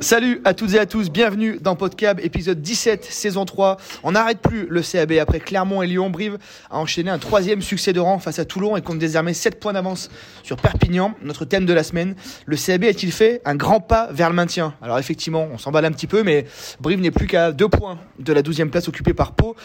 [0.00, 3.78] Salut à toutes et à tous, bienvenue dans Podcab, épisode 17, saison 3.
[4.02, 6.10] On n'arrête plus le CAB après Clermont et Lyon.
[6.10, 6.38] Brive
[6.70, 9.72] a enchaîné un troisième succès de rang face à Toulon et compte désormais 7 points
[9.72, 10.10] d'avance
[10.42, 12.14] sur Perpignan, notre thème de la semaine.
[12.44, 14.74] Le CAB a-t-il fait un grand pas vers le maintien?
[14.82, 16.46] Alors effectivement, on s'emballe un petit peu, mais
[16.80, 19.56] Brive n'est plus qu'à 2 points de la 12e place occupée par Pau.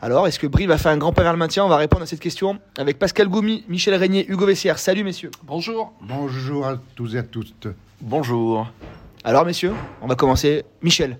[0.00, 1.64] Alors, est-ce que Brive a fait un grand pas vers le maintien?
[1.64, 4.78] On va répondre à cette question avec Pascal Goumi, Michel Régnier, Hugo Vessière.
[4.78, 5.32] Salut messieurs.
[5.42, 5.92] Bonjour.
[6.00, 7.66] Bonjour à tous et à toutes.
[8.00, 8.68] Bonjour.
[9.28, 10.64] Alors messieurs, on va commencer.
[10.82, 11.18] Michel,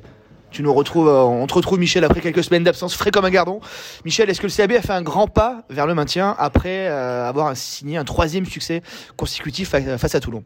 [0.50, 3.30] tu nous retrouves, euh, on te retrouve Michel après quelques semaines d'absence, frais comme un
[3.30, 3.60] gardon.
[4.06, 7.28] Michel, est-ce que le CAB a fait un grand pas vers le maintien après euh,
[7.28, 8.80] avoir signé un troisième succès
[9.18, 10.42] consécutif fa- face à Toulon?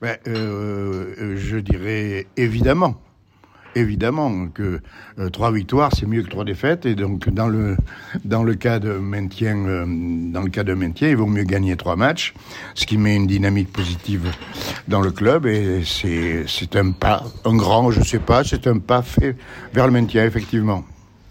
[0.00, 2.94] Ben, euh, je dirais évidemment,
[3.74, 4.80] évidemment que
[5.18, 7.76] euh, trois victoires c'est mieux que trois défaites et donc dans le
[8.24, 11.76] dans le cas de maintien, euh, dans le cas de maintien, il vaut mieux gagner
[11.76, 12.34] trois matchs,
[12.74, 14.30] ce qui met une dynamique positive
[14.88, 18.78] dans le club et c'est c'est un pas, un grand, je sais pas, c'est un
[18.78, 19.36] pas fait
[19.72, 20.84] vers le maintien effectivement.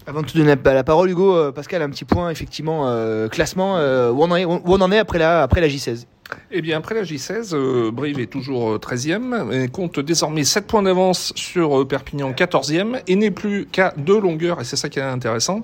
[0.06, 2.88] Avant de te donner la parole, Hugo, euh, Pascal, un petit point effectivement
[3.28, 6.06] classement où, on en est, où on en est après la après la J16.
[6.50, 10.66] Eh bien, après la J16, euh, Brive est toujours euh, 13e et compte désormais 7
[10.66, 14.88] points d'avance sur euh, Perpignan 14e et n'est plus qu'à deux longueurs, et c'est ça
[14.88, 15.62] qui est intéressant,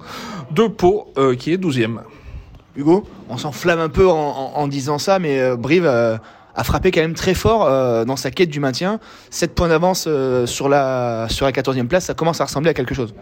[0.50, 1.98] de Pau euh, qui est 12e.
[2.76, 6.16] Hugo, on s'enflamme un peu en, en- en disant ça, mais euh, Brive euh,
[6.54, 9.00] a frappé quand même très fort euh, dans sa quête du maintien.
[9.30, 12.74] 7 points d'avance euh, sur la sur la 14e place, ça commence à ressembler à
[12.74, 13.14] quelque chose.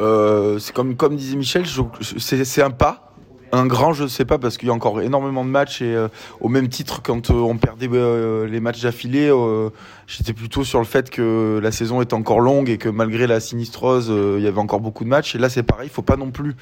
[0.00, 3.07] Euh, c'est comme, comme disait Michel, je- je- c'est c'est un pas.
[3.50, 6.08] Un grand, je sais pas, parce qu'il y a encore énormément de matchs et euh,
[6.40, 9.70] au même titre, quand euh, on perdait euh, les matchs d'affilée, euh,
[10.06, 13.40] j'étais plutôt sur le fait que la saison est encore longue et que malgré la
[13.40, 15.34] sinistrose, euh, il y avait encore beaucoup de matchs.
[15.34, 16.56] Et là, c'est pareil, il faut pas non plus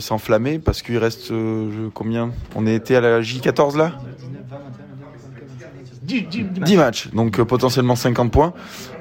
[0.00, 1.32] s'enflammer parce qu'il reste
[1.92, 2.30] combien?
[2.54, 3.92] On était à la J14 là?
[6.08, 8.52] 10 matchs, donc euh, potentiellement 50 points.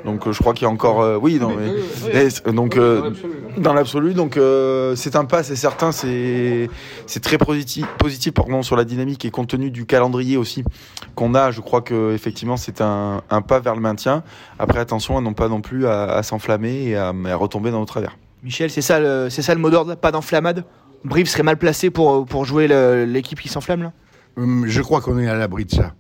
[0.05, 1.69] Donc euh, je crois qu'il y a encore, euh, oui, non, mais,
[2.14, 3.11] et c- donc euh,
[3.58, 6.69] dans l'absolu, donc euh, c'est un pas, c'est certain, c'est
[7.05, 10.64] c'est très positif, positif pardon, sur la dynamique et compte tenu du calendrier aussi
[11.15, 14.23] qu'on a, je crois que effectivement c'est un, un pas vers le maintien.
[14.59, 17.80] Après attention à non pas non plus à, à s'enflammer et à, à retomber dans
[17.80, 18.17] nos travers.
[18.43, 20.64] Michel, c'est ça le c'est ça le mot d'ordre, pas d'enflammade?
[21.03, 22.67] Brive serait mal placé pour pour jouer
[23.05, 23.92] l'équipe qui s'enflamme là?
[24.37, 25.93] Hum, Je crois qu'on est à l'abri de ça.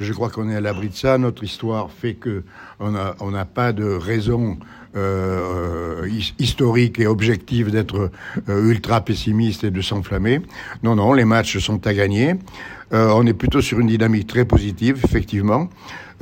[0.00, 1.18] Je crois qu'on est à l'abri de ça.
[1.18, 2.44] Notre histoire fait que
[2.80, 2.90] on
[3.30, 4.58] n'a pas de raison
[4.94, 8.10] euh, his- historique et objective d'être
[8.48, 10.40] euh, ultra pessimiste et de s'enflammer.
[10.82, 12.34] Non, non, les matchs sont à gagner.
[12.92, 15.68] Euh, on est plutôt sur une dynamique très positive, effectivement.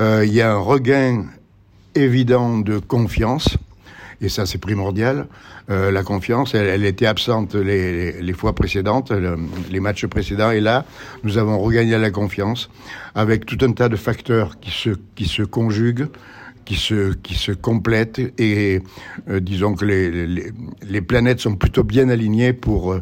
[0.01, 1.27] Euh, Il y a un regain
[1.95, 3.57] évident de confiance.
[4.23, 5.27] Et ça, c'est primordial.
[5.71, 9.39] Euh, la confiance, elle, elle était absente les, les, les fois précédentes, le-
[9.71, 10.51] les matchs précédents.
[10.51, 10.85] Et là,
[11.25, 12.69] nous avons regagné la confiance
[13.15, 16.09] avec tout un tas de facteurs qui se, qui se conjuguent,
[16.67, 18.21] qui se, qui se complètent.
[18.39, 18.83] Et
[19.31, 22.97] euh, disons que les, les, les planètes sont plutôt bien alignées pour,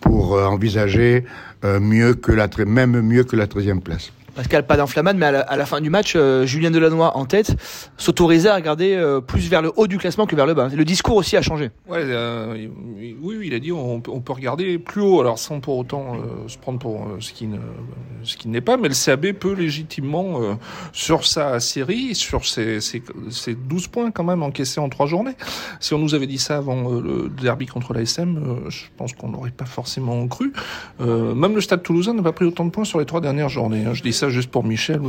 [0.00, 1.24] pour envisager
[1.64, 4.10] euh, mieux que la, même mieux que la 13e place.
[4.34, 7.26] Pascal, pas d'enflammade, mais à la, à la fin du match, euh, Julien Delannoy en
[7.26, 7.54] tête
[7.98, 10.68] s'autorisait à regarder euh, plus vers le haut du classement que vers le bas.
[10.74, 11.70] Le discours aussi a changé.
[11.90, 16.16] Euh, oui, oui, il a dit on peut, regarder plus haut, alors sans pour autant
[16.46, 17.58] se prendre pour ce qui ne,
[18.22, 20.40] ce qui n'est pas, mais le CAB peut légitimement
[20.92, 25.36] sur sa série, sur ses, ses, ses 12 points quand même encaissés en trois journées.
[25.80, 29.50] Si on nous avait dit ça avant le derby contre l'ASM, je pense qu'on n'aurait
[29.50, 30.52] pas forcément cru.
[31.00, 33.84] Même le Stade Toulousain n'a pas pris autant de points sur les trois dernières journées.
[33.84, 33.92] hein.
[33.92, 35.08] Je dis ça juste pour Michel, euh,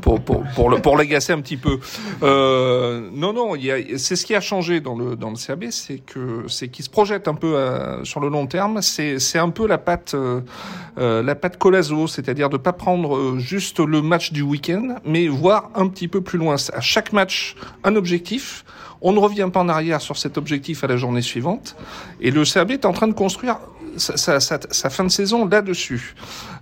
[0.00, 1.78] pour pour pour le pour l'agacer un petit peu.
[2.22, 3.52] Euh, non, non,
[3.96, 6.90] c'est ce qui a changé dans le dans le CAB, c'est que c'est qu'il se
[6.90, 8.82] projette un peu euh, sur le long terme.
[8.82, 14.02] C'est c'est un peu la patte euh, patte Colazo, c'est-à-dire de pas prendre juste le
[14.02, 16.56] match du week-end, mais voir un petit peu plus loin.
[16.72, 18.64] À chaque match, un objectif.
[19.06, 21.76] On ne revient pas en arrière sur cet objectif à la journée suivante.
[22.22, 23.58] Et le CAB est en train de construire
[23.98, 26.14] sa, sa fin de saison là-dessus.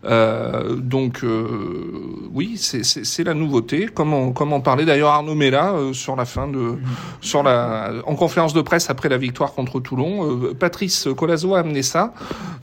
[0.04, 1.46] Euh, donc euh,
[2.32, 2.82] oui, c'est-
[3.24, 3.86] la nouveauté.
[3.86, 6.74] Comme on, comme on parlait d'ailleurs Arnaud Mella euh, sur la fin de,
[7.20, 11.82] sur la, en conférence de presse après la victoire contre Toulon, Patrice Colazo a amené
[11.82, 12.14] ça,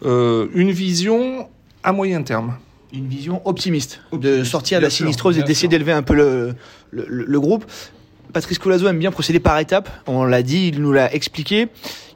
[0.04, 1.48] une vision
[1.84, 2.56] à moyen terme.
[2.92, 6.56] Une vision optimiste, de sortir de la sinistreuse et d'essayer d'élever un peu le,
[6.92, 7.64] le, le- le groupe.
[8.34, 9.90] Patrice Colazo aime bien procéder par étapes.
[10.08, 11.68] On l'a dit, il nous l'a expliqué.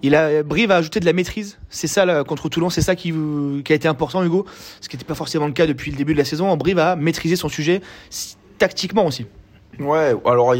[0.04, 1.58] Il a Brive a ajouté de la maîtrise.
[1.70, 4.46] C'est ça là, contre Toulon, c'est ça qui, a été important, Hugo.
[4.82, 6.56] Ce qui n'était pas forcément le cas depuis le début de la saison.
[6.56, 7.82] Brive a maîtrisé son sujet
[8.60, 9.26] tactiquement aussi.
[9.80, 10.54] Ouais, alors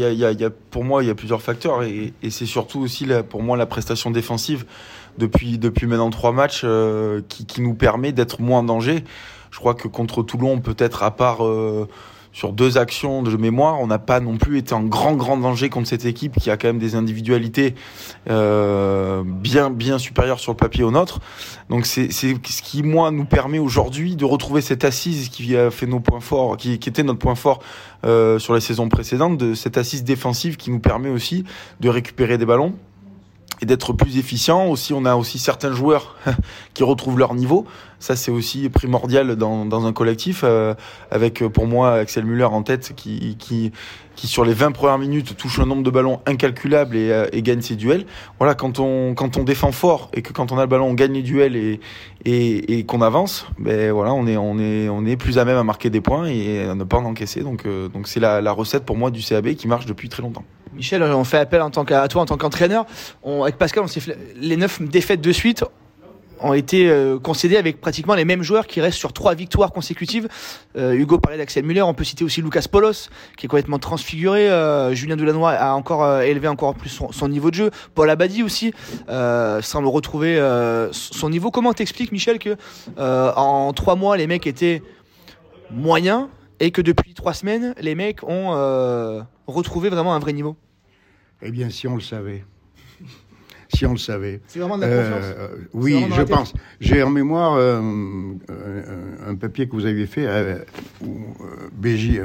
[0.72, 4.10] pour moi il y a plusieurs facteurs et, c'est surtout aussi pour moi la prestation
[4.10, 4.64] défensive
[5.18, 9.04] depuis depuis maintenant trois matchs euh, qui, qui nous permet d'être moins en danger.
[9.52, 11.88] Je crois que contre Toulon peut-être à part euh,
[12.34, 15.70] sur deux actions de mémoire, on n'a pas non plus été en grand grand danger
[15.70, 17.76] contre cette équipe qui a quand même des individualités
[18.28, 21.20] euh, bien bien supérieures sur le papier aux nôtres.
[21.70, 25.70] Donc c'est c'est ce qui moi nous permet aujourd'hui de retrouver cette assise qui a
[25.70, 27.60] fait nos points forts, qui, qui était notre point fort
[28.04, 31.44] euh, sur les saisons précédentes, de cette assise défensive qui nous permet aussi
[31.78, 32.74] de récupérer des ballons
[33.62, 34.66] et d'être plus efficient.
[34.66, 36.16] Aussi, on a aussi certains joueurs
[36.74, 37.64] qui retrouvent leur niveau.
[38.04, 40.74] Ça, c'est aussi primordial dans, un collectif, euh,
[41.10, 43.72] avec euh, pour moi Axel Muller en tête, qui,
[44.16, 47.76] sur les 20 premières minutes touche un nombre de ballons incalculable et, euh, gagne ses
[47.76, 48.04] duels.
[48.38, 49.14] Voilà, quand on,
[49.46, 51.78] défend fort et que quand on a le ballon, on gagne les duels
[52.26, 56.60] et, qu'on avance, ben voilà, on est, plus à même à marquer des points et
[56.60, 57.40] à ne pas en encaisser.
[57.40, 57.64] Donc,
[58.04, 60.44] c'est la, recette pour moi du CAB qui marche depuis très longtemps.
[60.74, 62.84] Michel, on fait appel en tant qu'à toi en tant qu'entraîneur.
[63.24, 65.64] Avec Pascal, on s'est les neuf défaites de suite
[66.44, 70.28] ont été euh, concédées avec pratiquement les mêmes joueurs qui restent sur trois victoires consécutives.
[70.76, 74.50] Euh, Hugo parlait d'Axel Muller, on peut citer aussi Lucas Polos qui est complètement transfiguré.
[74.50, 77.70] Euh, Julien Delannoy a encore élevé encore plus son, son niveau de jeu.
[77.94, 78.72] Paul Abadi aussi
[79.08, 80.38] semble retrouver
[80.92, 81.50] son niveau.
[81.50, 82.56] Comment t'expliques Michel que
[82.98, 84.82] en trois mois les mecs étaient
[85.70, 86.28] moyens
[86.60, 90.56] et que depuis trois semaines les mecs ont retrouvé vraiment un vrai niveau?
[91.42, 92.44] Eh bien, si on le savait.
[93.74, 94.40] Si on le savait.
[94.46, 96.54] C'est vraiment de Euh, euh, oui, je la pense.
[96.80, 97.80] J'ai en mémoire euh,
[98.50, 98.82] euh,
[99.28, 100.58] un papier que vous aviez fait euh,
[101.02, 101.34] où
[101.72, 102.20] BJ,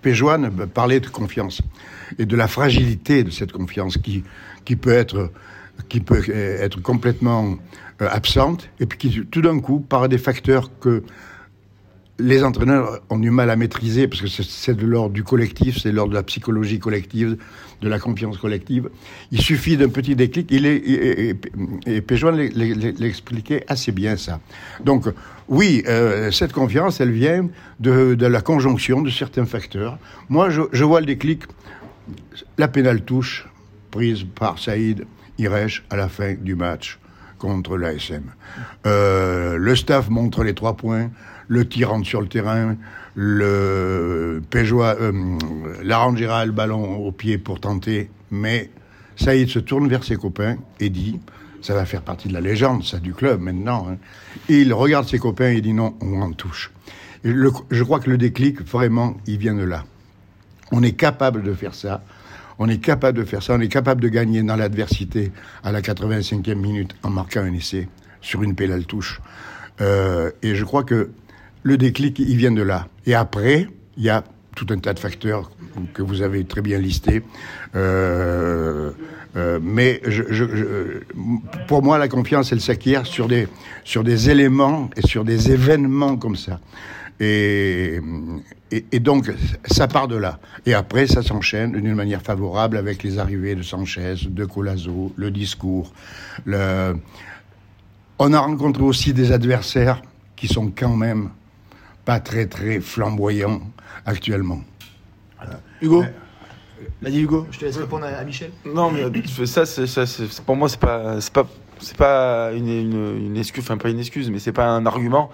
[0.00, 1.62] Péjoine parlait de confiance
[2.18, 4.24] et de la fragilité de cette confiance qui,
[4.64, 5.30] qui peut être
[5.88, 7.56] qui peut être complètement
[7.98, 11.02] absente et puis qui tout d'un coup par des facteurs que
[12.18, 15.90] les entraîneurs ont du mal à maîtriser parce que c'est- de l'ordre du collectif, c'est
[15.90, 17.36] de l'ordre de la psychologie collective,
[17.80, 18.90] de la confiance collective.
[19.32, 20.48] Il suffit d'un petit déclic.
[20.50, 21.30] Il est, et,
[21.86, 22.02] et,
[22.98, 24.40] l'expliquait assez bien ça.
[24.84, 25.06] Donc
[25.48, 27.48] oui, euh, cette confiance, elle vient
[27.80, 29.98] de, de la conjonction de certains facteurs.
[30.28, 31.42] Moi, je, je vois le déclic.
[32.58, 33.48] La pénale touche
[33.90, 35.06] prise par Saïd
[35.38, 36.98] Iresh à la fin du match
[37.42, 38.22] contre l'ASM.
[38.86, 41.10] Euh, le staff montre les trois points,
[41.48, 42.76] le tir rentre sur le terrain,
[43.16, 45.12] le Péjois, euh,
[45.82, 48.70] l'arrangera le ballon au pied pour tenter, mais
[49.16, 51.18] Saïd se tourne vers ses copains et dit,
[51.62, 53.88] ça va faire partie de la légende, ça, du club maintenant.
[53.90, 53.96] hein.
[54.48, 56.70] Il regarde ses copains et dit non, on en touche.
[57.24, 59.84] Je crois que le déclic, vraiment, il vient de là.
[60.70, 62.02] On est capable de faire ça.
[62.58, 63.54] On est capable de faire ça.
[63.54, 65.32] On est capable de gagner dans l'adversité
[65.64, 67.88] à la 85e minute en marquant un essai
[68.20, 69.20] sur une pénale touche.
[69.80, 71.10] Euh, et je crois que
[71.62, 72.88] le déclic, il vient de là.
[73.06, 75.50] Et après, il y a tout un tas de facteurs
[75.94, 77.22] que vous avez très bien listés.
[77.74, 78.90] Euh,
[79.36, 80.02] euh, mais
[81.66, 83.48] pour moi, la confiance, elle s'acquiert sur des,
[83.84, 86.60] sur des éléments et sur des événements comme ça.
[87.20, 88.00] Et,
[88.70, 89.30] et, et donc,
[89.66, 90.38] ça part de là.
[90.66, 95.30] Et après, ça s'enchaîne d'une manière favorable avec les arrivées de Sanchez, de Colazo, le
[95.30, 95.92] discours.
[96.44, 96.96] Le...
[98.18, 100.02] On a rencontré aussi des adversaires
[100.36, 101.30] qui sont quand même
[102.04, 103.60] pas très, très flamboyants
[104.06, 104.60] actuellement.
[105.80, 106.04] Hugo
[107.00, 108.50] Vas-y Hugo, je te laisse répondre à, Michel.
[108.64, 111.46] Non, mais euh, ça, c'est, ça, c'est- c'est- pour moi, c'est pas, c'est pas,
[111.80, 115.30] c'est pas une, une, une excuse, enfin pas une excuse, mais c'est pas un argument.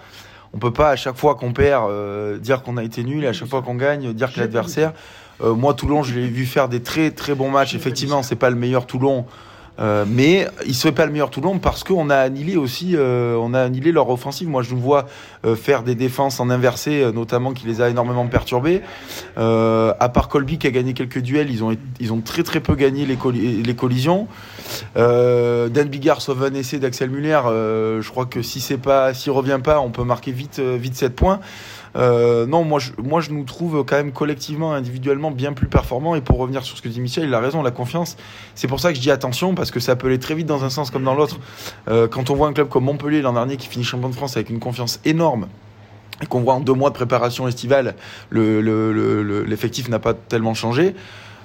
[0.52, 3.26] On peut pas à chaque fois qu'on perd euh, dire qu'on a été nul, et
[3.26, 4.92] à chaque fois qu'on gagne dire que l'adversaire.
[5.40, 7.74] Euh, moi, Toulon, je l'ai vu faire des très très bons matchs.
[7.74, 9.26] Effectivement, c'est pas le meilleur Toulon.
[9.80, 13.54] Euh, mais il serait pas le meilleur Toulon parce qu'on a annihilé aussi, euh, on
[13.54, 14.48] a annihilé leur offensive.
[14.48, 15.06] Moi, je nous vois
[15.44, 18.82] euh, faire des défenses en inversé, euh, notamment qui les a énormément perturbés.
[19.38, 22.60] Euh, à part Colby qui a gagné quelques duels, ils ont, ils ont très très
[22.60, 23.16] peu gagné les,
[23.62, 24.26] les collisions.
[24.96, 27.40] Euh, Dan Bigard sauve un essai d'Axel Muller.
[27.44, 31.40] Je crois que si c'est pas, revient pas, on peut marquer vite, vite 7 points.
[31.96, 36.14] Euh, non, moi je, moi je nous trouve quand même collectivement, individuellement bien plus performants.
[36.14, 38.16] Et pour revenir sur ce que dit Michel, il a raison, la confiance.
[38.54, 40.64] C'est pour ça que je dis attention parce que ça peut aller très vite dans
[40.64, 41.38] un sens comme dans l'autre.
[41.88, 44.36] Euh, quand on voit un club comme Montpellier l'an dernier qui finit champion de France
[44.36, 45.48] avec une confiance énorme
[46.22, 47.94] et qu'on voit en deux mois de préparation estivale,
[48.30, 50.94] le- le- le- le- l'effectif n'a pas tellement changé.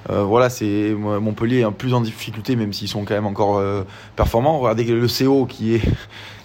[0.09, 3.57] Euh, voilà, c'est Montpellier est un plus en difficulté, même s'ils sont quand même encore
[3.59, 3.83] euh,
[4.17, 4.59] performants.
[4.59, 5.81] Regardez le CO qui est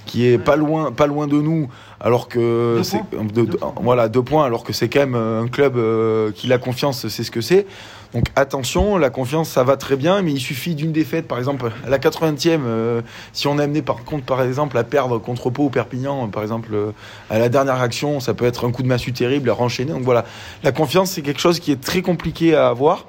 [0.06, 1.68] qui est pas loin, pas loin de nous,
[2.00, 3.24] alors que c'est points.
[3.24, 6.46] de- de- voilà deux points, alors que c'est quand même euh, un club euh, qui
[6.46, 7.66] la confiance, c'est ce que c'est.
[8.14, 11.70] Donc attention, la confiance ça va très bien, mais il suffit d'une défaite, par exemple
[11.84, 13.02] à la 80e, euh,
[13.34, 16.42] si on est amené par contre par exemple à perdre contre Pau ou Perpignan, par
[16.42, 16.92] exemple euh,
[17.28, 19.92] à la dernière action, ça peut être un coup de massue terrible à renchaîner.
[19.92, 20.24] Donc voilà,
[20.62, 23.04] la confiance c'est quelque chose qui est très compliqué à avoir.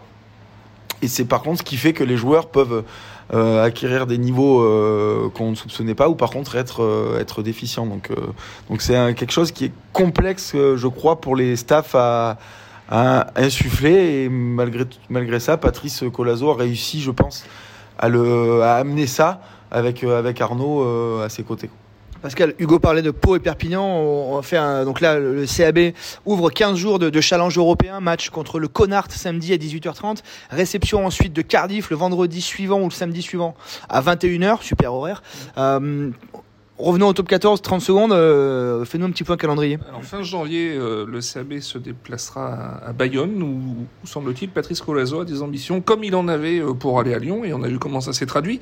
[1.02, 2.84] Et c'est par contre ce qui fait que les joueurs peuvent
[3.32, 7.44] euh, acquérir des niveaux euh, qu'on ne soupçonnait pas ou par contre être euh, être
[7.44, 7.86] déficients.
[7.86, 8.10] Donc
[8.70, 12.38] donc c'est quelque chose qui est complexe, je crois, pour les staffs à,
[12.90, 14.24] à insuffler.
[14.24, 17.46] Et malgré malgré ça, Patrice Colazo a réussi, je pense,
[18.00, 20.84] à le à amener ça avec avec Arnaud
[21.22, 21.70] à ses côtés.
[22.22, 23.86] Pascal, Hugo parlait de Pau et Perpignan.
[23.86, 25.94] On fait un, donc là, le CAB
[26.26, 30.18] ouvre 15 jours de, challenge européen, match contre le Connard samedi à 18h30,
[30.50, 33.56] réception ensuite de Cardiff le vendredi suivant ou le samedi suivant
[33.88, 35.24] à 21h, super horaire.
[35.58, 36.10] Euh,
[36.80, 38.14] Revenons au top 14, 30 secondes.
[38.14, 39.78] Euh, fais-nous un petit point calendrier.
[39.90, 45.26] Alors, fin janvier, euh, le CAB se déplacera à, Bayonne, où, semble-t-il, Patrice Colazo a
[45.26, 47.80] des ambitions, comme il en avait euh, pour aller à Lyon, et on a vu
[47.80, 48.62] comment ça s'est traduit.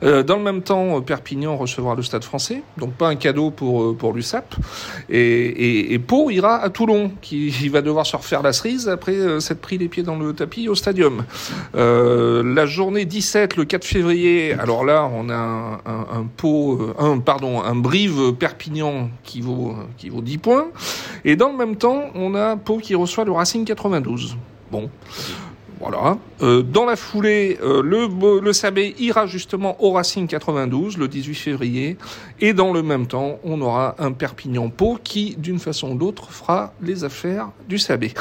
[0.00, 4.14] dans le même temps, Perpignan recevra le Stade français, donc pas un cadeau pour, pour
[4.14, 4.54] l'USAP.
[5.10, 9.60] Et, et, Pau ira à Toulon, qui va devoir se refaire la cerise après s'être
[9.60, 11.24] pris les pieds dans le tapis au Stadium.
[11.74, 16.26] la journée 17, le 4 février, alors là, on a un, un,
[16.98, 20.66] un pardon, un Brive Perpignan qui vaut, qui vaut 10 points.
[21.24, 24.36] Et dans le même temps, on a Pau qui reçoit le Racing 92.
[24.70, 24.90] Bon.
[25.80, 26.18] Voilà.
[26.42, 31.34] Euh, dans la foulée, euh, le, le Sabé ira justement au Racing 92 le 18
[31.34, 31.96] février.
[32.40, 36.72] Et dans le même temps, on aura un Perpignan-Pau qui, d'une façon ou d'autre, fera
[36.82, 38.12] les affaires du Sabé.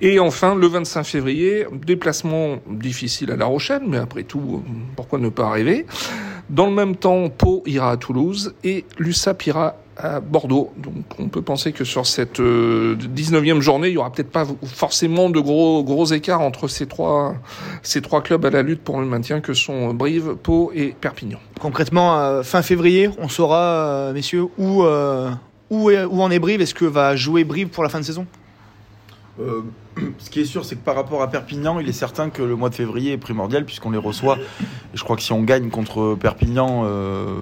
[0.00, 4.62] Et enfin, le 25 février, déplacement difficile à La Rochelle, mais après tout,
[4.94, 5.86] pourquoi ne pas arriver
[6.50, 10.72] dans le même temps, Pau ira à Toulouse et l'USAP ira à Bordeaux.
[10.78, 14.46] Donc on peut penser que sur cette 19e euh, journée, il y aura peut-être pas
[14.64, 17.34] forcément de gros écarts entre ces trois
[18.22, 21.38] clubs à la lutte pour le maintien que sont Brive, Pau et Perpignan.
[21.60, 24.84] Concrètement, fin février, on saura, euh, messieurs, où,
[25.70, 26.62] où en est Brive?
[26.62, 28.26] Est-ce que va jouer Brive pour la fin de saison?
[29.40, 29.62] Euh,
[30.18, 32.56] ce qui est sûr, c'est que par rapport à Perpignan, il est certain que le
[32.56, 34.36] mois de février est primordial puisqu'on les reçoit.
[34.38, 37.38] Et je crois que si on gagne contre Perpignan, euh,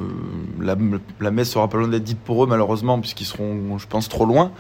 [0.61, 0.77] la,
[1.21, 4.27] la, messe sera pas loin d'être dite pour eux malheureusement puisqu'ils seront, je pense, trop
[4.27, 4.53] loin.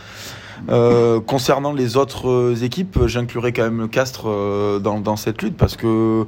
[0.71, 4.28] Euh, concernant les autres équipes, j'inclurai quand même le Castres
[4.81, 6.25] dans, cette lutte parce que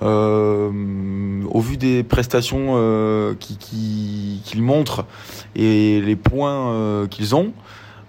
[0.00, 5.06] au vu des prestations qu'ils qui, montrent
[5.56, 7.52] et les points qu'ils ont,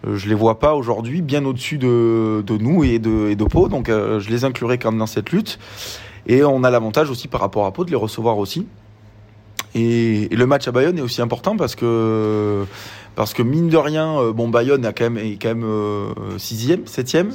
[0.05, 4.29] je les vois pas aujourd'hui bien au-dessus de, nous et de, Pau, donc euh, je
[4.29, 5.59] les inclurai quand même dans cette lutte.
[6.25, 8.65] Et on a l'avantage aussi par rapport à Pau de les recevoir aussi.
[9.75, 12.65] Et, le match à Bayonne est aussi important parce que
[13.15, 16.13] parce que mine de rien, euh, bon Bayonne a quand même est quand même euh,
[16.37, 17.31] sixième, septième,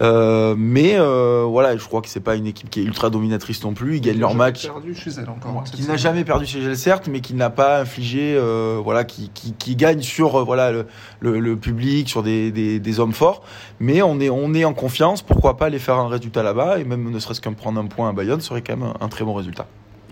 [0.00, 3.62] euh, mais euh, voilà, je crois que c'est pas une équipe qui est ultra dominatrice
[3.62, 3.96] non plus.
[3.96, 4.66] Ils gagnent leur match.
[4.66, 5.64] Perdu chez elle encore.
[5.64, 8.38] Qui n'a jamais perdu chez elle certes, mais qui n'a pas infligé,
[8.82, 10.86] voilà, qui, qui, qui, gagne sur voilà le,
[11.20, 13.42] le, le, public, sur des, des, des, hommes forts.
[13.78, 15.22] Mais on est on est en confiance.
[15.22, 16.78] Pourquoi pas aller faire un résultat là-bas?
[16.78, 19.08] Et même ne serait-ce qu'un prendre un point à Bayonne serait quand même un, un
[19.08, 19.66] très bon résultat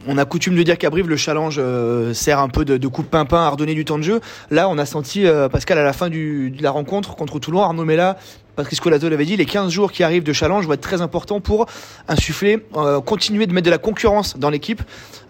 [0.09, 2.89] on a coutume de dire qu'à Brive, le challenge euh, sert un peu de, de
[2.89, 4.21] coup pimpin à redonner du temps de jeu.
[4.51, 7.63] Là, on a senti, euh, Pascal, à la fin du, de la rencontre contre Toulon,
[7.63, 8.17] Arnaud Mella
[8.59, 11.41] Patrice Colazo l'avait dit, les 15 jours qui arrivent de challenge vont être très importants
[11.41, 11.67] pour
[12.09, 14.83] insuffler, euh, continuer de mettre de la concurrence dans l'équipe.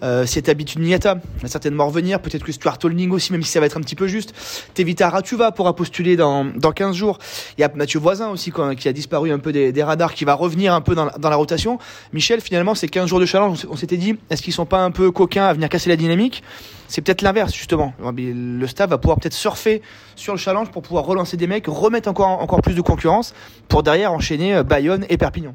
[0.02, 3.61] Euh, cette habitude Niata va certainement revenir, peut-être que Stuart Holding aussi, même si ça
[3.61, 4.32] va être un petit peu juste.
[4.73, 7.18] Tevita Ratuva pourra postuler dans, dans 15 jours.
[7.58, 10.25] Il y a Mathieu Voisin aussi qui a disparu un peu des, des radars, qui
[10.25, 11.78] va revenir un peu dans, dans la rotation.
[12.14, 14.90] Michel, finalement, ces 15 jours de challenge, on s'était dit, est-ce qu'ils sont pas un
[14.90, 16.42] peu coquins à venir casser la dynamique?
[16.88, 17.95] C'est peut-être l'inverse justement.
[18.16, 19.83] Le staff va pouvoir peut-être surfer
[20.16, 23.35] sur le challenge pour pouvoir relancer des mecs, remettre encore, encore plus de concurrence
[23.68, 25.54] pour derrière enchaîner euh, Bayonne et Perpignan.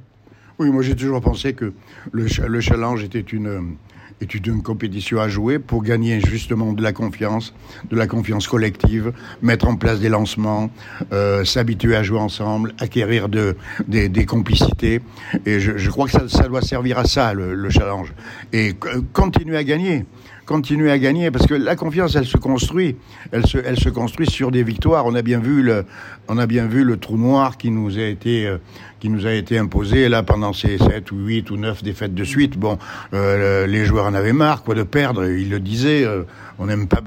[0.59, 1.73] Oui, moi j'ai toujours pensé que
[2.11, 3.75] le, le challenge était une,
[4.21, 7.53] était une compétition à jouer pour gagner justement de la confiance,
[7.89, 10.69] de la confiance collective, mettre en place des lancements,
[11.11, 13.55] euh, s'habituer à jouer ensemble, acquérir de,
[13.87, 15.01] des, complicités.
[15.45, 18.13] Et je, crois que ça, doit servir à ça, le challenge.
[18.53, 18.75] Et
[19.11, 20.05] continuer à gagner
[20.45, 22.95] continuer à gagner parce que la confiance elle se construit.
[23.31, 25.05] Elle se elle se construit sur des victoires.
[25.05, 25.85] On a bien vu le
[26.27, 28.57] on a bien vu le trou noir qui nous a été euh,
[28.99, 32.23] qui nous a été imposé là pendant ces 7 ou 8 ou 9 défaites de
[32.23, 32.57] suite.
[32.57, 32.77] Bon
[33.13, 35.25] euh, les joueurs en avaient marre quoi de perdre.
[35.25, 36.23] Ils le disaient euh,
[36.59, 37.01] on n'aime pas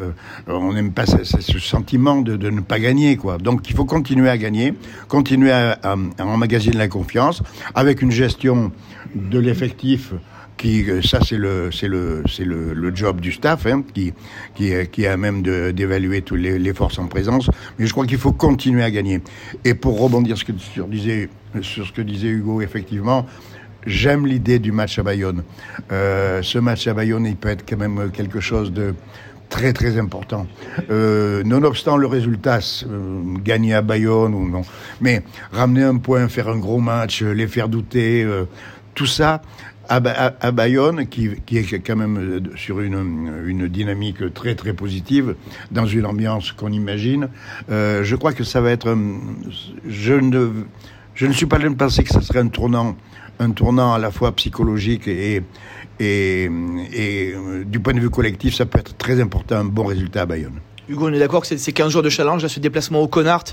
[0.47, 3.39] on n'aime pas ce, sentiment de, ne pas gagner quoi.
[3.39, 4.75] Donc il faut continuer à gagner
[5.09, 7.43] continuer à, à emmagasiner la confiance
[7.75, 8.73] avec une gestion
[9.15, 10.13] de l'effectif
[10.57, 14.13] qui euh, ça c'est le c'est le c'est le, le, job du staff hein, qui
[14.55, 17.51] qui qui a même d'évaluer toutes les, les, forces en présence.
[17.79, 19.21] Mais je crois qu'il faut continuer à gagner.
[19.65, 21.29] Et pour rebondir sur, sur disait
[21.63, 23.27] sur ce que disait Hugo effectivement
[23.87, 25.45] j'aime l'idée du match à Bayonne.
[25.93, 28.95] Euh, ce match à Bayonne il peut être quand même quelque chose de
[29.49, 30.47] très très important.
[30.91, 34.63] Euh, nonobstant le résultat, euh, gagner à Bayonne ou non,
[35.01, 35.23] mais
[35.53, 38.45] ramener un point, faire un gros match, les faire douter, euh,
[38.95, 39.43] tout ça
[39.89, 45.35] à, Bayonne, qui, est quand même sur une, dynamique très très positive,
[45.71, 47.29] dans une ambiance qu'on imagine.
[47.71, 48.97] Euh, je crois que ça va être.
[49.87, 50.51] Je ne,
[51.15, 52.97] je ne suis pas de penser que ça serait un tournant,
[53.39, 55.43] un tournant à la fois psychologique et,
[56.01, 56.51] et,
[57.65, 60.61] du point de vue collectif, ça peut être très important, un bon résultat à Bayonne.
[60.89, 63.45] Hugo, on est d'accord que c'est 15 jours de challenge, à ce déplacement au Connard.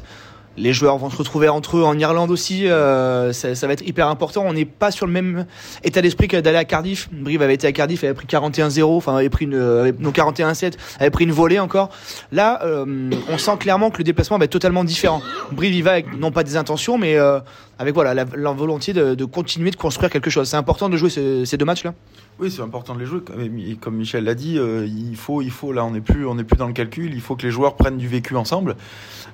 [0.55, 2.67] Les joueurs vont se retrouver entre eux en Irlande aussi.
[2.67, 4.43] Euh, ça, ça, va être hyper important.
[4.45, 5.45] On n'est pas sur le même
[5.83, 7.09] état d'esprit que d'aller à Cardiff.
[7.11, 10.73] Brive avait été à Cardiff, avait pris 41-0, enfin avait pris une, avait, non 41-7,
[10.99, 11.89] avait pris une volée encore.
[12.31, 15.21] Là, euh, on sent clairement que le déplacement va être totalement différent.
[15.51, 17.39] Brive y va avec non pas des intentions, mais euh,
[17.79, 20.47] avec voilà la, volonté de, de, continuer de construire quelque chose.
[20.49, 21.93] C'est important de jouer ces, ces deux matchs-là.
[22.39, 23.19] Oui, c'est important de les jouer.
[23.79, 25.71] Comme Michel l'a dit, euh, il faut, il faut.
[25.71, 27.13] Là, on n'est plus, on n'est plus dans le calcul.
[27.13, 28.75] Il faut que les joueurs prennent du vécu ensemble.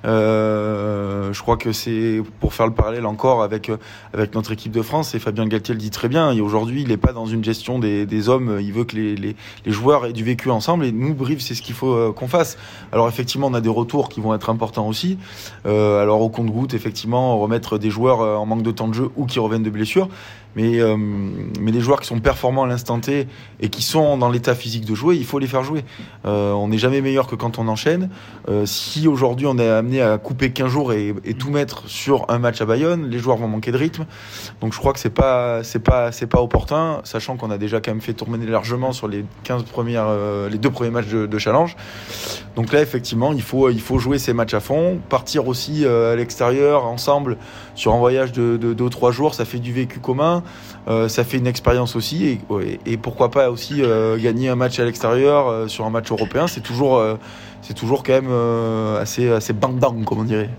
[0.04, 3.70] Euh, je crois que c'est pour faire le parallèle encore avec
[4.12, 5.14] avec notre équipe de France.
[5.14, 6.38] Et Fabien Galtier le dit très bien.
[6.40, 8.58] Aujourd'hui, il n'est pas dans une gestion des, des hommes.
[8.60, 9.34] Il veut que les, les,
[9.66, 10.84] joueurs aient du vécu ensemble.
[10.84, 12.58] Et nous, Brive, c'est ce qu'il faut euh, qu'on fasse.
[12.92, 15.16] Alors effectivement, on a des retours qui vont être importants aussi.
[15.64, 19.24] Euh, alors au compte-goutte, effectivement, remettre des joueurs en manque de temps de jeu ou
[19.24, 20.08] qui reviennent de blessures.
[20.56, 23.28] Mais, euh, mais les joueurs qui sont performants à l'instant T
[23.60, 25.84] et qui sont dans l'état physique de jouer, il faut les faire jouer.
[26.26, 28.10] Euh, on n'est jamais meilleur que quand on enchaîne.
[28.48, 32.38] Euh, si aujourd'hui on est amené à couper 15 jours et, tout mettre sur un
[32.38, 34.04] match à Bayonne, les joueurs vont manquer de rythme.
[34.60, 37.80] Donc je crois que c'est pas c'est pas c'est pas opportun, sachant qu'on a déjà
[37.80, 40.08] quand même fait tourner largement sur les 15 premières
[40.50, 41.76] les deux premiers matchs de, de, challenge.
[42.56, 46.14] Donc là effectivement il faut il faut jouer ces matchs à fond, partir aussi à
[46.16, 47.38] l'extérieur ensemble
[47.80, 50.42] sur un voyage de 2-3 jours, ça fait du vécu commun.
[50.88, 52.38] Euh, ça fait une expérience aussi
[52.84, 56.46] et, pourquoi pas aussi euh, gagner un match à l'extérieur euh, sur un match européen
[56.46, 57.02] c'est toujours
[57.62, 58.32] c'est toujours quand même
[58.98, 60.50] assez assez bang comme on dirait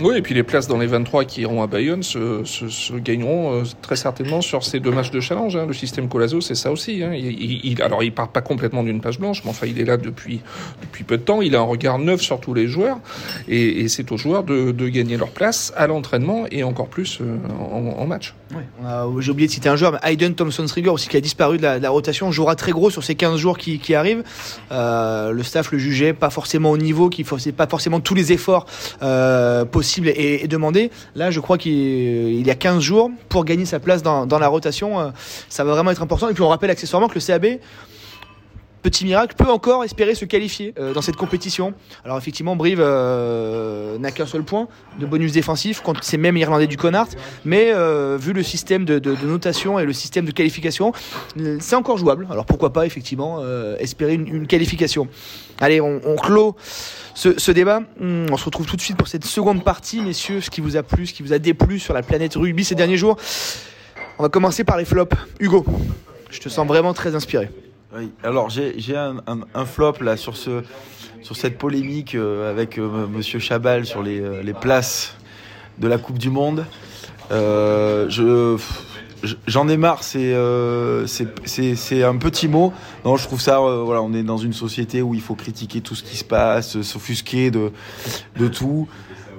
[0.00, 2.92] Oui, et puis les places dans les 23 qui iront à Bayonne se, se, se
[2.94, 5.56] gagneront euh, très certainement sur ces deux matchs de challenge.
[5.56, 5.66] Hein.
[5.66, 7.02] Le système Colazo, c'est ça aussi.
[7.02, 7.12] Hein.
[7.14, 9.96] Il, il, alors, il part pas complètement d'une page blanche, mais enfin, il est là
[9.96, 10.40] depuis,
[10.82, 11.42] depuis peu de temps.
[11.42, 12.98] Il a un regard neuf sur tous les joueurs,
[13.48, 17.18] et, et c'est aux joueurs de, de, gagner leur place à l'entraînement et encore plus
[17.20, 18.34] euh, en, en, match.
[18.54, 18.62] Ouais.
[19.20, 21.78] J'ai oublié de citer un joueur, mais Hayden Thompson-Strigger aussi, qui a disparu de la,
[21.78, 24.22] de la, rotation, jouera très gros sur ces 15 jours qui, qui arrivent.
[24.72, 28.32] Euh, le staff le jugeait pas forcément au niveau, qu'il faisait pas forcément tous les
[28.32, 28.66] efforts
[29.02, 29.33] euh,
[29.64, 30.90] possibles et, et, demandés.
[31.14, 34.48] Là, je crois qu'il y a 15 jours pour gagner sa place dans, dans la
[34.48, 35.00] rotation.
[35.00, 35.10] Euh,
[35.48, 36.28] ça va vraiment être important.
[36.28, 37.58] Et puis on rappelle accessoirement que le CAB
[38.84, 41.72] petit miracle, peut encore espérer se qualifier euh, dans cette compétition.
[42.04, 44.68] Alors effectivement, Brive euh, n'a qu'un seul point
[45.00, 47.08] de bonus défensif contre ces mêmes Irlandais du Connard,
[47.46, 50.92] mais euh, vu le système de, notation et le système de qualification,
[51.60, 52.28] c'est encore jouable.
[52.30, 53.42] Alors pourquoi pas effectivement
[53.78, 55.08] espérer une, qualification.
[55.60, 56.54] Allez, on, clôt
[57.14, 57.80] ce, ce, débat.
[58.00, 60.82] On se retrouve tout de suite pour cette seconde partie, messieurs, ce qui vous a
[60.82, 63.16] plu, ce qui vous a déplu sur la planète rugby ces derniers jours.
[64.18, 65.16] On va commencer par les flops.
[65.40, 65.64] Hugo,
[66.30, 67.48] je te sens vraiment très inspiré.
[68.24, 70.62] Alors j'ai un, flop là sur ce
[71.22, 75.16] sur cette polémique euh, avec euh, Monsieur Chabal sur les, euh, les, places
[75.78, 76.66] de la Coupe du Monde.
[77.30, 78.58] Euh, je
[79.46, 80.02] j'en ai marre.
[80.02, 82.74] C'est euh, c'est un petit mot.
[83.04, 83.58] Non, je trouve ça.
[83.58, 86.82] voilà, on est dans une société où il faut critiquer tout ce qui se passe,
[86.82, 87.72] s'offusquer de
[88.36, 88.88] de tout.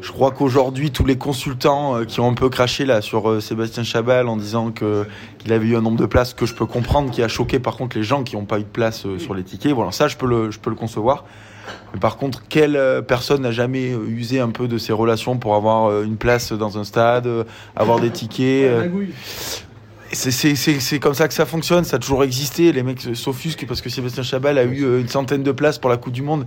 [0.02, 3.40] Je crois qu'aujourd'hui, tous les consultants euh, qui ont un peu craché là sur euh,
[3.40, 7.12] Sébastien Chabal en disant qu'il avait eu un nombre de places que je peux comprendre,
[7.12, 9.34] qui a choqué par contre les gens qui n'ont pas eu de place euh, sur
[9.34, 9.72] les tickets.
[9.72, 11.26] Voilà, ça je peux le je peux le concevoir.
[11.94, 16.04] Mais par contre, quelle personne n'a jamais usé un peu de ses relations pour avoir
[16.04, 17.28] une place dans un stade,
[17.76, 18.70] avoir des tickets
[20.12, 22.72] c'est comme ça que ça fonctionne, ça a toujours existé.
[22.72, 25.98] Les mecs s'offusquent parce que Sébastien Chabal a eu une centaine de places pour la
[25.98, 26.46] Coupe du Monde,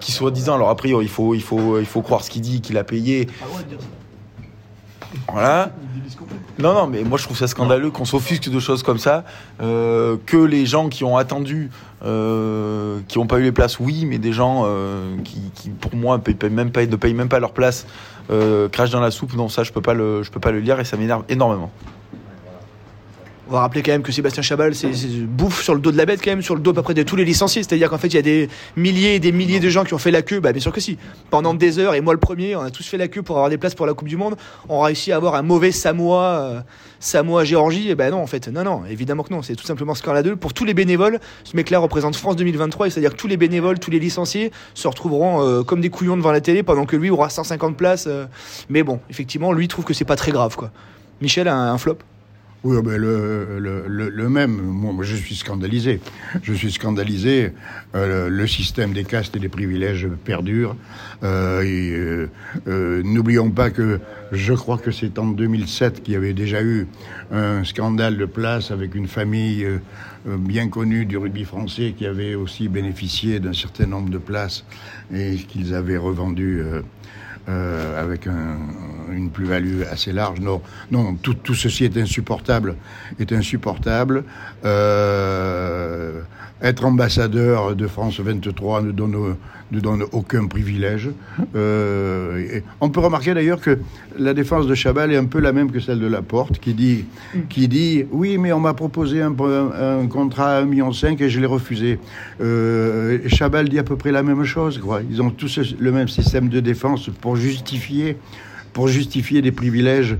[0.00, 0.54] qui soit disant.
[0.54, 3.28] Alors après, il faut, il faut, croire ce qu'il dit, qu'il a payé.
[5.32, 5.72] Voilà.
[6.58, 9.24] Non, non, mais moi je trouve ça scandaleux qu'on s'offusque de choses comme ça.
[9.60, 11.70] Euh, que les gens qui ont attendu,
[12.04, 16.18] euh, qui n'ont pas eu les places, oui, mais des gens euh, qui, pour moi,
[16.18, 17.86] ne payent même pas leur place,
[18.30, 19.34] euh, crachent dans la soupe.
[19.34, 21.70] Non, ça, je peux peux pas le lire et ça m'énerve énormément.
[23.48, 24.90] On va rappeler quand même que Sébastien Chabal c'est
[25.24, 26.94] bouffe sur le dos de la bête quand même, sur le dos à peu près
[26.94, 27.62] de tous les licenciés.
[27.62, 29.98] C'est-à-dire qu'en fait il y a des milliers et des milliers de gens qui ont
[29.98, 30.40] fait la queue.
[30.40, 30.98] Bah bien sûr que si.
[31.30, 33.48] Pendant des heures et moi le premier, on a tous fait la queue pour avoir
[33.48, 34.34] des places pour la Coupe du Monde.
[34.68, 36.60] On a réussi à avoir un mauvais Samoa, euh,
[36.98, 37.88] Samoa Géorgie.
[37.88, 39.42] Et ben non en fait, non non, évidemment que non.
[39.42, 41.20] C'est tout simplement scandaleux pour tous les bénévoles.
[41.44, 44.88] Ce mec-là représente France 2023 et c'est-à-dire que tous les bénévoles, tous les licenciés se
[44.88, 48.06] retrouveront euh, comme des couillons devant la télé pendant que lui aura 150 places.
[48.08, 48.26] Euh.
[48.68, 50.72] mais bon, effectivement, lui trouve que c'est pas très grave quoi.
[51.20, 51.98] Michel un flop?
[52.66, 54.60] Oui, le, le, même.
[54.60, 56.00] Moi, je suis scandalisé.
[56.42, 57.52] Je suis scandalisé.
[57.94, 60.74] Euh, le système des castes et des privilèges perdure.
[61.22, 62.26] Euh,
[62.66, 64.00] euh, N'oublions pas que
[64.32, 66.88] je crois que c'est en 2007 qu'il y avait déjà eu
[67.30, 69.64] un scandale de place avec une famille
[70.26, 74.64] bien connue du rugby français qui avait aussi bénéficié d'un certain nombre de places
[75.14, 76.62] et qu'ils avaient revendu.
[77.48, 78.58] avec un-
[79.12, 80.40] une plus-value assez large.
[80.40, 82.76] Non, non, tout, tout ceci est insupportable,
[83.18, 84.24] est insupportable.
[84.64, 86.20] Euh,
[86.62, 89.36] être ambassadeur de France 23 ne donne,
[89.72, 91.10] ne donne aucun privilège.
[91.54, 93.78] Euh, on peut remarquer d'ailleurs que
[94.18, 97.04] la défense de Chabal est un peu la même que celle de Laporte, qui dit,
[97.50, 99.34] qui dit oui, mais on m'a proposé un,
[100.08, 101.98] contrat à 1,5 million et je l'ai refusé.
[102.40, 104.78] Euh, Chabal dit à peu près la même chose.
[104.78, 105.02] Quoi.
[105.10, 108.16] Ils ont tous le même système de défense pour justifier,
[108.76, 110.16] pour justifier des privilèges.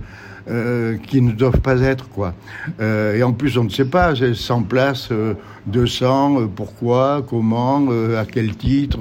[0.49, 2.33] euh, qui ne doivent pas être quoi.
[2.81, 5.35] Euh, et en plus on ne sait pas, c'est 100 places, euh,
[5.67, 7.85] 200, euh, pourquoi, comment,
[8.17, 9.01] à quel titre,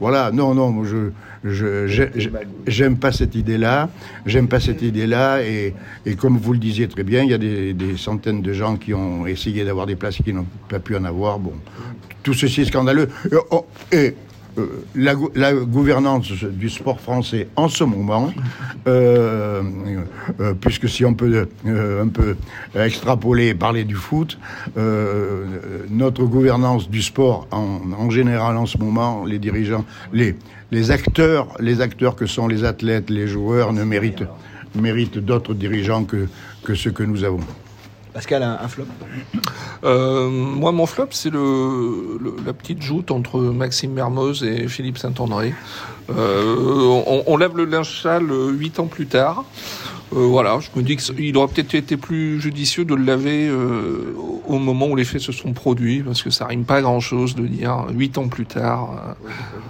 [0.00, 0.32] voilà.
[0.32, 1.12] Non, non, je
[1.44, 1.86] je-
[2.66, 3.88] j'aime pas cette idée-là,
[4.26, 5.74] j'aime pas cette idée-là, et,
[6.06, 8.92] et comme vous le disiez très bien, il y a des, centaines de gens qui
[8.94, 11.38] ont essayé d'avoir des places qui n'ont pas pu en avoir.
[11.38, 11.52] Bon,
[12.24, 13.08] tout ceci est scandaleux.
[13.52, 13.64] Oh,
[14.58, 18.32] euh, la, gou- la gouvernance du sport français en ce moment,
[18.86, 19.62] euh,
[20.40, 22.36] euh, puisque si on peut un peu
[22.74, 24.38] extrapoler et parler du foot,
[25.90, 30.36] notre gouvernance du sport en, général en ce moment, les dirigeants, les,
[30.90, 34.24] acteurs, les acteurs que sont les athlètes, les joueurs ne méritent,
[35.18, 37.40] d'autres dirigeants que ceux que nous avons.
[38.14, 38.84] Pascal, un, un flop.
[39.82, 44.98] Euh, moi, mon flop, c'est le, le- la petite joute entre Maxime Mermoz et Philippe
[44.98, 45.52] Saint-André.
[46.10, 49.44] Euh, on, on lève le linge sale euh, huit ans plus tard.
[50.12, 54.14] Euh, voilà, je me dis qu'il aurait peut-être été plus judicieux de le laver euh,
[54.46, 57.46] au- moment où les faits se sont produits, parce que ça rime pas grand-chose de
[57.48, 59.16] dire huit ans plus tard.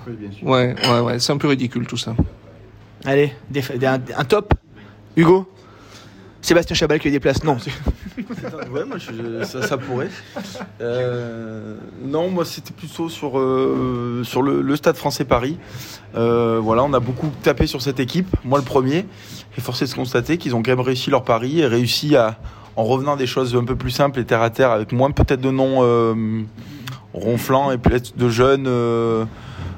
[0.07, 0.13] euh.
[0.43, 2.15] Ouais, ouais, ouais, c'est un peu ridicule tout ça.
[3.07, 4.53] Allez, des- des- un, un top.
[5.17, 5.49] Hugo?
[6.45, 7.43] Sébastien Chabal qui a des places.
[7.43, 7.57] Non.
[8.71, 8.97] Ouais, moi,
[9.45, 10.09] ça, pourrait.
[10.81, 15.59] Euh, non, moi, c'était plutôt sur, euh, le, Stade français Paris.
[16.15, 19.07] Euh, voilà, on a beaucoup tapé sur cette équipe, moi le premier.
[19.59, 22.15] Et force est de se constater qu'ils ont quand même réussi leur pari et réussi
[22.15, 22.39] à,
[22.77, 25.41] en revenant des choses un peu plus simples et terre à terre, avec moins peut-être
[25.41, 26.47] de noms
[27.13, 28.69] ronflants et peut-être de jeunes.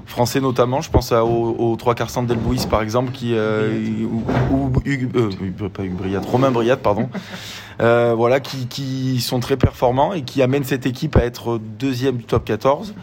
[0.06, 3.70] Français notamment, je pense à, aux, aux trois quarts centre d'Elbouis par exemple, qui, euh,
[4.04, 4.22] ou,
[4.54, 7.08] ou Hugues- euh, pas Hugues Briat, Romain Briat, pardon,
[7.80, 12.16] euh, voilà, qui, qui sont très performants et qui amènent cette équipe à être deuxième
[12.16, 12.94] du top 14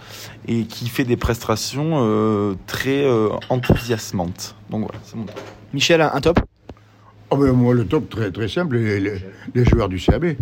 [0.48, 4.56] et qui fait des prestations euh, très euh, enthousiasmantes.
[4.70, 5.26] Donc voilà, c'est mon
[5.74, 6.39] Michel, un, un top?
[7.30, 9.22] Oh ben, moi, le top, très, très simple, les, les-
[9.54, 10.36] les joueurs du CAB.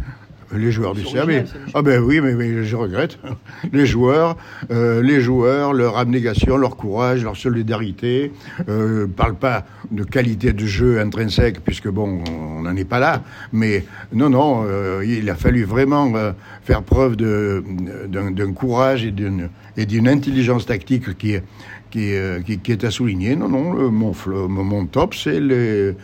[0.53, 1.45] Les joueurs du CAB.
[1.73, 3.17] Ah ben oui, mais, mais je regrette.
[3.73, 4.35] Les joueurs,
[4.71, 8.31] euh, les joueurs, leur abnégation, leur courage, leur solidarité.
[8.67, 13.23] Euh, parle pas de qualité de jeu intrinsèque, puisque bon, on n'en est pas là.
[13.53, 16.31] Mais non, non, euh, il a fallu vraiment euh,
[16.63, 17.63] faire preuve de-
[18.09, 21.43] d'un courage et d'une et d'une intelligence tactique qui est
[21.91, 23.35] qui, est, qui, qui est à souligner.
[23.35, 24.13] Non, non, le- mon,
[24.47, 25.95] mon top, c'est le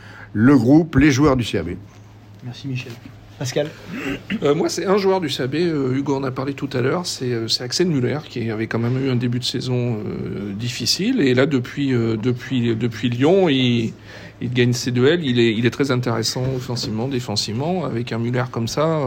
[0.57, 1.69] groupe, les joueurs du CAB.
[2.45, 2.91] Merci Michel.
[3.39, 3.69] Pascal
[4.43, 7.05] Euh, moi, c'est un joueur du CAB, euh, Hugo en a parlé tout à l'heure,
[7.05, 11.21] c'est euh, Axel Muller, qui avait quand même eu un début de saison euh, difficile.
[11.21, 13.93] Et là, depuis, depuis, depuis Lyon, il,
[14.41, 15.23] gagne ses duels.
[15.23, 17.85] Il est, il est très intéressant offensivement, défensivement.
[17.85, 18.99] Avec un Muller comme ça,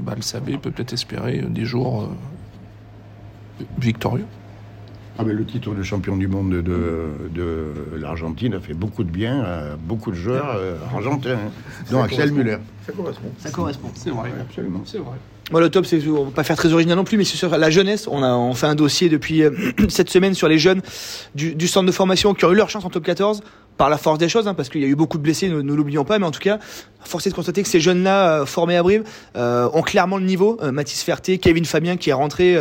[0.00, 2.08] bah, le CAB peut peut-être espérer des jours
[3.78, 4.26] victorieux.
[5.18, 6.62] Ah ben, le titre de champion du monde de,
[7.34, 11.50] de, l'Argentine a fait beaucoup de bien à beaucoup de joueurs euh, argentins, hein,
[11.90, 12.58] dont Axel Muller.
[12.84, 13.28] Ça correspond.
[13.38, 13.90] Ça correspond.
[13.94, 14.30] C'est vrai.
[14.40, 14.82] Absolument.
[14.84, 15.16] C'est vrai.
[15.52, 17.56] Moi, le top, c'est on va pas faire très original non plus, mais c'est sur
[17.56, 18.08] la jeunesse.
[18.10, 19.50] On a on fait un dossier depuis euh,
[19.88, 20.82] cette semaine sur les jeunes
[21.34, 23.42] du, du centre de formation qui ont eu leur chance en top 14
[23.76, 25.60] par la force des choses, hein, parce qu'il y a eu beaucoup de blessés, ne,
[25.60, 26.58] ne l'oublions pas, mais en tout cas,
[27.06, 29.04] force est de constater que ces jeunes-là, euh, formés à Brive,
[29.36, 30.58] euh, ont clairement le niveau.
[30.62, 32.58] Euh, Mathis Ferté, Kevin Fabien qui est rentré.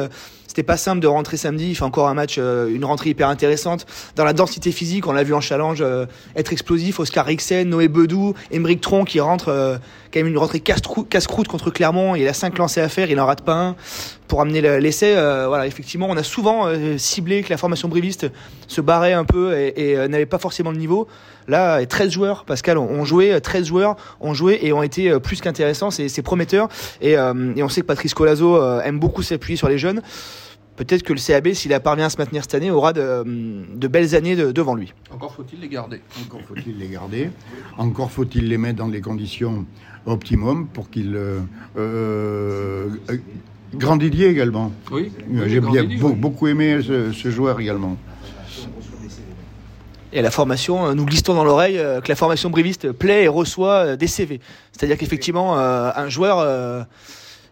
[0.55, 1.71] C'était pas simple de rentrer samedi.
[1.71, 3.85] Il fait encore un match, euh, une rentrée hyper intéressante.
[4.15, 6.05] Dans la densité physique, on l'a vu en challenge euh,
[6.37, 6.97] être explosif.
[7.01, 9.77] Oscar Rixen, Noé Bedou, Emeric Tron qui rentre euh,
[10.15, 12.15] quand même une rentrée casse-croûte contre Clermont.
[12.15, 13.75] Il a cinq lancers à faire, il en rate pas un
[14.29, 15.13] pour amener le- l'essai.
[15.15, 18.31] Euh, voilà, effectivement, on a souvent euh, ciblé que la formation briviste
[18.67, 21.07] se barrait un peu et, et, euh, n'avait pas forcément le niveau.
[21.49, 24.83] Là, euh, 13 joueurs, Pascal, ont, ont joué, euh, 13 joueurs ont joué et ont
[24.83, 25.91] été euh, plus qu'intéressants.
[25.91, 26.69] C'est prometteur.
[27.01, 30.01] Et, euh, et on sait que Patrice Colazo euh, aime beaucoup s'appuyer sur les jeunes.
[30.77, 33.87] Peut-être que le CAB, s'il a parvient à se maintenir cette année, aura de, de
[33.87, 34.93] belles années de- devant lui.
[35.13, 36.01] Encore faut-il les garder.
[36.25, 37.29] Encore faut-il les garder.
[37.77, 39.65] Encore faut-il les mettre dans les conditions
[40.05, 41.39] optimum pour qu'il euh,
[41.77, 43.17] euh, euh,
[43.73, 44.71] Grandidier également.
[44.91, 45.11] Oui.
[45.47, 45.97] J'ai beau- oui.
[46.15, 47.97] beaucoup aimé ce, ce joueur également.
[50.13, 53.27] Et la formation, euh, nous glissons dans l'oreille euh, que la formation briviste plaît et
[53.27, 54.39] reçoit euh, des CV.
[54.71, 56.83] C'est-à-dire qu'effectivement, euh, un joueur, euh,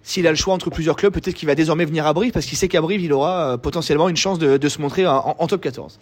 [0.01, 2.45] s'il a le choix entre plusieurs clubs, peut-être qu'il va désormais venir à Brive parce
[2.45, 5.35] qu'il sait qu'à Brive, il aura euh, potentiellement une chance de, de se montrer en,
[5.37, 5.99] en top 14.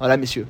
[0.00, 0.46] Voilà, messieurs.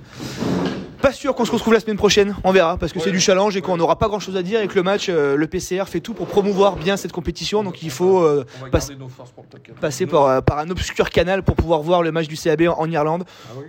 [1.03, 3.57] Pas sûr qu'on se retrouve la semaine prochaine, on verra, parce que c'est du challenge
[3.57, 5.85] et qu'on n'aura pas grand chose à dire et que le match, euh, le PCR
[5.87, 9.03] fait tout pour promouvoir bien cette compétition, donc il faut euh, On va passe- garder
[9.03, 9.77] nos forces pour le top 4.
[9.81, 12.79] passer par, euh, par un obscur canal pour pouvoir voir le match du CAB en,
[12.79, 13.25] en Irlande.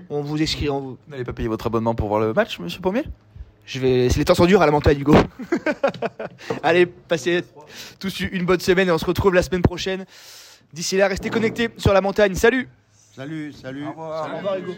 [0.09, 2.59] On vous écrit, on vous, Vous n'allez pas payer votre abonnement pour voir le match,
[2.59, 3.03] monsieur Pommier
[3.65, 4.09] Je vais.
[4.09, 5.15] C'est les temps sont durs à la montagne, Hugo.
[6.63, 7.43] Allez, passez
[7.99, 10.05] tous une bonne semaine et on se retrouve la semaine prochaine.
[10.73, 12.35] D'ici là, restez connectés sur la montagne.
[12.35, 12.67] Salut
[13.15, 13.85] Salut, salut.
[13.85, 14.33] Au revoir.
[14.33, 14.73] Au revoir, Hugo.